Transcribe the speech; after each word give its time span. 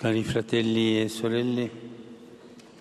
Cari 0.00 0.24
fratelli 0.24 0.98
e 0.98 1.08
sorelle, 1.10 1.70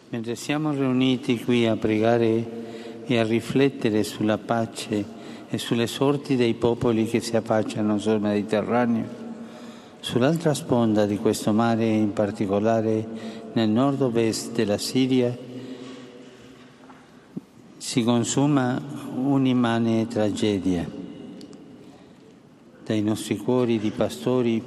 mentre 0.07 0.35
siamo 0.35 0.71
riuniti 0.71 1.37
qui 1.43 1.67
a 1.67 1.75
pregare 1.75 3.03
e 3.05 3.17
a 3.17 3.25
riflettere 3.25 4.05
sulla 4.05 4.37
pace 4.37 5.03
e 5.49 5.57
sulle 5.57 5.85
sorti 5.85 6.37
dei 6.37 6.53
popoli 6.53 7.07
che 7.07 7.19
si 7.19 7.35
affacciano 7.35 7.99
sul 7.99 8.21
Mediterraneo, 8.21 9.05
sull'altra 9.99 10.53
sponda 10.53 11.05
di 11.05 11.17
questo 11.17 11.51
mare, 11.51 11.87
in 11.87 12.13
particolare 12.13 13.05
nel 13.51 13.67
nord-ovest 13.67 14.53
della 14.53 14.77
Siria, 14.77 15.37
si 17.75 18.01
consuma 18.01 18.81
un'immane 19.13 20.07
tragedia. 20.07 20.89
Dai 22.85 23.01
nostri 23.01 23.35
cuori 23.35 23.77
di 23.77 23.91
pastori 23.91 24.63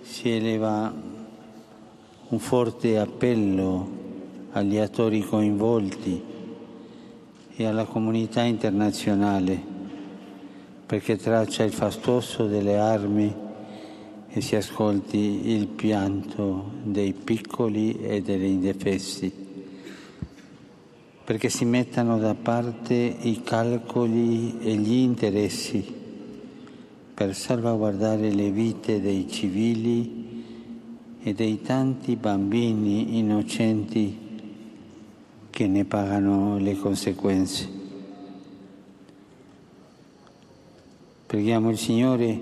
si 0.00 0.30
eleva 0.30 1.16
un 2.30 2.38
forte 2.38 2.98
appello 2.98 3.96
agli 4.50 4.76
attori 4.76 5.22
coinvolti 5.22 6.22
e 7.56 7.64
alla 7.64 7.84
comunità 7.84 8.42
internazionale 8.42 9.76
perché 10.84 11.16
traccia 11.16 11.64
il 11.64 11.72
fastoso 11.72 12.46
delle 12.46 12.78
armi 12.78 13.34
e 14.28 14.40
si 14.42 14.56
ascolti 14.56 15.50
il 15.50 15.68
pianto 15.68 16.70
dei 16.82 17.12
piccoli 17.12 17.98
e 18.00 18.20
degli 18.20 18.44
indefessi, 18.44 19.32
perché 21.24 21.48
si 21.48 21.64
mettano 21.64 22.18
da 22.18 22.34
parte 22.34 22.94
i 22.94 23.42
calcoli 23.42 24.58
e 24.60 24.74
gli 24.76 24.94
interessi 24.94 25.96
per 27.14 27.34
salvaguardare 27.34 28.30
le 28.30 28.50
vite 28.50 29.00
dei 29.00 29.28
civili 29.28 30.17
e 31.22 31.34
dei 31.34 31.60
tanti 31.62 32.16
bambini 32.16 33.18
innocenti 33.18 34.26
che 35.50 35.66
ne 35.66 35.84
pagano 35.84 36.58
le 36.58 36.76
conseguenze. 36.76 37.68
Preghiamo 41.26 41.70
il 41.70 41.78
Signore 41.78 42.40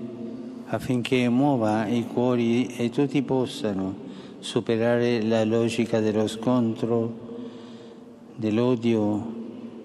affinché 0.67 1.27
muova 1.29 1.87
i 1.87 2.05
cuori 2.05 2.67
e 2.75 2.89
tutti 2.89 3.21
possano 3.21 4.05
superare 4.39 5.21
la 5.23 5.43
logica 5.43 5.99
dello 5.99 6.27
scontro, 6.27 7.25
dell'odio 8.35 9.35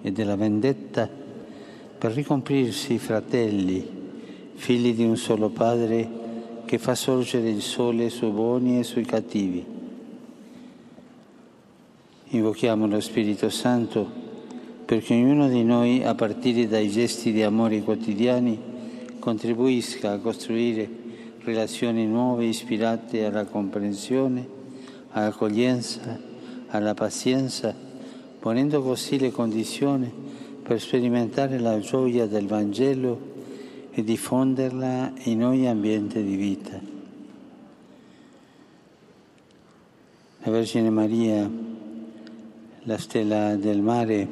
e 0.01 0.11
della 0.11 0.35
vendetta 0.35 1.09
per 1.97 2.11
ricomprirsi 2.11 2.97
fratelli, 2.97 3.85
figli 4.53 4.93
di 4.93 5.03
un 5.03 5.17
solo 5.17 5.49
Padre 5.49 6.22
che 6.73 6.79
fa 6.79 6.95
sorgere 6.95 7.51
il 7.51 7.61
sole 7.61 8.09
sui 8.09 8.31
buoni 8.31 8.79
e 8.79 8.83
sui 8.83 9.05
cattivi. 9.05 9.63
Invochiamo 12.29 12.87
lo 12.87 12.99
Spirito 12.99 13.51
Santo 13.51 14.09
perché 14.83 15.13
ognuno 15.13 15.47
di 15.49 15.63
noi, 15.63 16.03
a 16.03 16.15
partire 16.15 16.67
dai 16.67 16.89
gesti 16.89 17.31
di 17.31 17.43
amore 17.43 17.83
quotidiani, 17.83 18.59
contribuisca 19.19 20.13
a 20.13 20.17
costruire 20.17 20.89
relazioni 21.43 22.07
nuove 22.07 22.45
ispirate 22.45 23.23
alla 23.23 23.45
comprensione, 23.45 24.47
all'accoglienza, 25.11 26.19
alla 26.69 26.95
pazienza, 26.95 27.71
ponendo 28.39 28.81
così 28.81 29.19
le 29.19 29.29
condizioni 29.29 30.11
per 30.63 30.81
sperimentare 30.81 31.59
la 31.59 31.77
gioia 31.77 32.25
del 32.25 32.47
Vangelo 32.47 33.32
e 33.95 34.03
diffonderla 34.03 35.13
in 35.25 35.43
ogni 35.43 35.67
ambiente 35.67 36.23
di 36.23 36.35
vita. 36.35 36.79
La 40.39 40.51
Vergine 40.51 40.89
Maria, 40.89 41.49
la 42.83 42.97
stella 42.97 43.55
del 43.55 43.81
mare, 43.81 44.27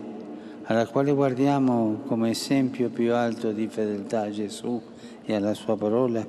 alla 0.63 0.87
quale 0.87 1.11
guardiamo 1.11 2.01
come 2.07 2.31
esempio 2.31 2.89
più 2.89 3.13
alto 3.13 3.51
di 3.51 3.67
fedeltà 3.67 4.21
a 4.21 4.31
Gesù 4.31 4.81
e 5.23 5.35
alla 5.35 5.53
sua 5.53 5.77
parola, 5.77 6.25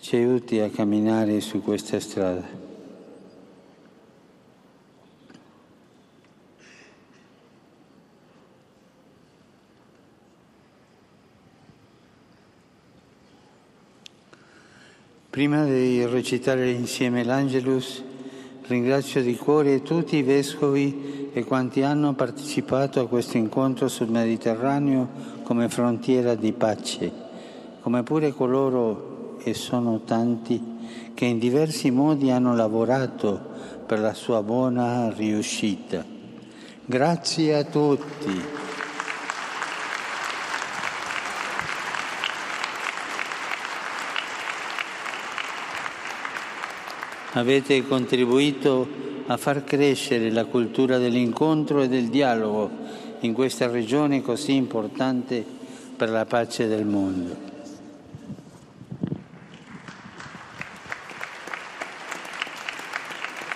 ci 0.00 0.16
aiuti 0.16 0.58
a 0.60 0.70
camminare 0.70 1.40
su 1.40 1.62
questa 1.62 2.00
strada. 2.00 2.63
Prima 15.34 15.64
di 15.64 16.06
recitare 16.06 16.70
insieme 16.70 17.24
l'Angelus, 17.24 18.00
ringrazio 18.68 19.20
di 19.20 19.34
cuore 19.34 19.82
tutti 19.82 20.14
i 20.14 20.22
vescovi 20.22 21.30
e 21.32 21.42
quanti 21.42 21.82
hanno 21.82 22.12
partecipato 22.12 23.00
a 23.00 23.08
questo 23.08 23.36
incontro 23.36 23.88
sul 23.88 24.10
Mediterraneo 24.10 25.08
come 25.42 25.68
frontiera 25.68 26.36
di 26.36 26.52
pace, 26.52 27.10
come 27.80 28.04
pure 28.04 28.30
coloro, 28.30 29.36
e 29.42 29.54
sono 29.54 30.02
tanti, 30.04 30.62
che 31.14 31.24
in 31.24 31.40
diversi 31.40 31.90
modi 31.90 32.30
hanno 32.30 32.54
lavorato 32.54 33.40
per 33.86 33.98
la 33.98 34.14
sua 34.14 34.40
buona 34.40 35.10
riuscita. 35.10 36.04
Grazie 36.84 37.56
a 37.56 37.64
tutti. 37.64 38.63
Avete 47.36 47.84
contribuito 47.86 48.86
a 49.26 49.36
far 49.36 49.64
crescere 49.64 50.30
la 50.30 50.44
cultura 50.44 50.98
dell'incontro 50.98 51.82
e 51.82 51.88
del 51.88 52.08
dialogo 52.08 52.70
in 53.20 53.32
questa 53.32 53.68
regione 53.68 54.22
così 54.22 54.54
importante 54.54 55.44
per 55.96 56.10
la 56.10 56.26
pace 56.26 56.66
del 56.66 56.84
mondo. 56.84 57.52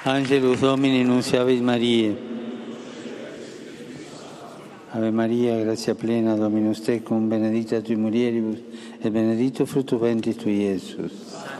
Angelus 0.03 0.61
Domini 0.61 1.05
Nunciavit 1.05 1.61
Maria. 1.61 2.27
Ave 4.91 5.11
Maria, 5.11 5.63
grazia 5.63 5.95
plena, 5.95 6.35
Dominus 6.35 6.81
tecum, 6.81 7.29
benedicta 7.29 7.81
tui 7.83 7.95
mulieribus, 7.95 8.59
e 8.99 9.11
benedetto 9.11 9.67
frutto 9.67 9.99
ventris 9.99 10.37
tui, 10.37 10.63
Iesus. 10.63 11.58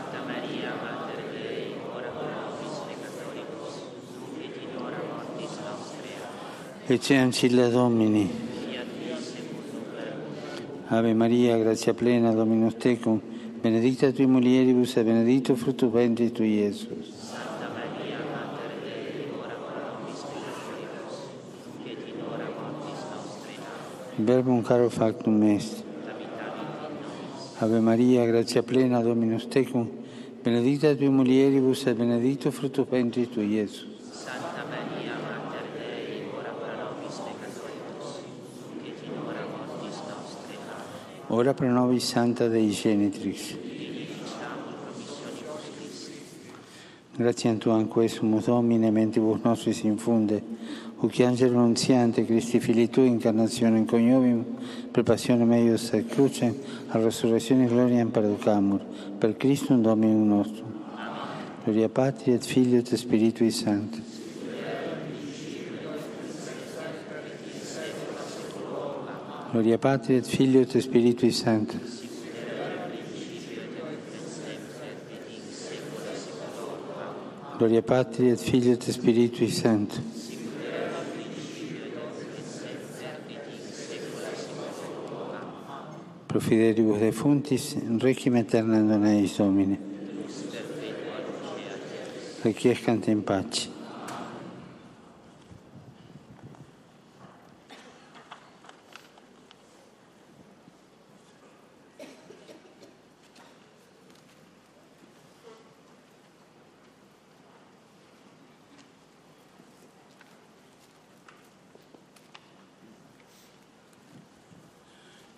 Ecce 6.91 7.17
ancilla 7.17 7.67
Domini. 7.67 8.27
Ave 10.87 11.13
Maria, 11.13 11.55
grazia 11.59 11.93
plena, 11.93 12.31
Dominus 12.33 12.77
tecum, 12.77 13.21
benedicta 13.61 14.11
tui 14.11 14.25
mulieribus 14.25 14.95
e 14.95 15.03
benedetto 15.03 15.55
frutto 15.55 15.91
ventris 15.91 16.31
tui, 16.31 16.55
Iesus. 16.55 17.13
Santa 17.13 17.69
Maria, 17.75 18.17
Mater 18.31 18.81
Dei, 18.81 19.29
ora 19.37 19.53
pro 19.53 19.79
nobis 19.99 20.19
peccatoribus, 20.19 21.15
et 21.85 22.07
in 22.09 22.21
hora 22.25 22.49
mortis 22.57 23.03
nostre. 23.13 23.51
Verbum 24.15 24.63
caro 24.63 24.89
factum 24.89 25.43
est. 25.43 25.83
Ave 27.59 27.79
Maria, 27.81 28.25
grazia 28.25 28.63
plena, 28.63 29.03
Dominus 29.03 29.47
tecum, 29.47 29.87
benedicta 30.41 30.95
tui 30.95 31.09
mulieribus 31.09 31.85
e 31.85 31.93
benedetto 31.93 32.49
frutto 32.49 32.83
ventris 32.89 33.29
tui, 33.29 33.45
Iesus. 33.45 33.85
Santa 34.11 34.65
Maria, 34.67 35.13
Mater 35.21 35.67
Dei, 35.77 36.23
ora 36.33 36.49
pro 36.49 36.73
nobis 36.75 37.15
peccatoribus, 37.19 38.25
et 38.83 39.03
in 39.05 39.17
hora 39.23 39.45
mortis 39.45 39.97
nostre. 40.07 40.57
Amen. 40.57 41.18
Ora 41.31 41.53
pro 41.53 41.69
nobis 41.69 42.05
Santa 42.05 42.47
Dei 42.47 42.71
Genitrix. 42.71 43.55
Grazie 47.15 47.49
a 47.51 47.53
Tu 47.53 47.69
anque 47.69 48.07
sumus 48.07 48.45
Domine, 48.45 48.89
mentibus 48.89 49.39
nostris 49.43 49.83
infunde, 49.83 50.41
uc 50.97 51.19
angelo 51.19 51.59
nunziante, 51.59 52.25
Christi 52.25 52.59
Fili 52.59 52.89
Tu, 52.89 53.01
incarnazione 53.01 53.85
coniovium, 53.85 54.43
per 54.91 55.03
passione 55.03 55.45
meius 55.45 55.93
et 55.93 56.07
crucem, 56.07 56.55
a 56.87 56.97
resurrezione 56.97 57.67
gloria 57.67 58.03
perducamur, 58.07 58.81
per 59.19 59.37
Christum 59.37 59.83
Dominum 59.83 60.27
nostrum. 60.27 60.73
Gloria 61.63 61.89
Patri 61.89 62.33
et 62.33 62.43
Filio 62.43 62.79
et 62.79 62.95
Spiritui 62.95 63.51
Sancti. 63.51 64.08
Gloria 69.51 69.79
Patri 69.79 70.13
et 70.13 70.27
Filio 70.27 70.61
et 70.61 70.79
Spiritui 70.79 71.31
Sancti. 71.31 71.77
Gloria 77.57 77.81
Patri 77.81 78.29
et 78.29 78.37
Filio 78.37 78.73
et 78.73 78.91
Spiritui 78.91 79.49
Sancti. 79.49 80.01
Pro 86.27 86.39
fidelibus 86.39 86.99
defuntis, 86.99 87.75
requiem 87.99 88.35
aeternam 88.35 88.87
dona 88.87 89.15
eis 89.15 89.35
Domine. 89.35 89.79
Requiescant 92.43 93.07
in 93.07 93.23
pace. 93.23 93.78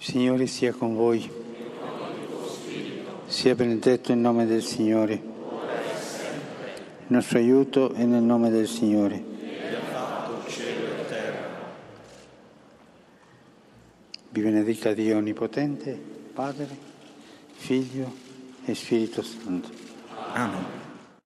Signore 0.01 0.47
sia 0.47 0.73
con 0.73 0.95
voi. 0.95 1.31
Sia 3.27 3.53
benedetto 3.53 4.11
il 4.11 4.17
nome 4.17 4.47
del 4.47 4.63
Signore. 4.63 5.13
Il 5.13 7.05
nostro 7.05 7.37
aiuto 7.37 7.93
è 7.93 8.03
nel 8.03 8.23
nome 8.23 8.49
del 8.49 8.67
Signore. 8.67 9.23
Vi 14.29 14.41
benedica 14.41 14.91
Dio 14.93 15.17
Onnipotente, 15.17 15.95
Padre, 16.33 16.75
Figlio 17.53 18.11
e 18.65 18.73
Spirito 18.73 19.21
Santo. 19.21 19.69
Amen. 20.33 20.80